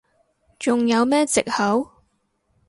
[0.57, 1.91] 仲有咩藉口？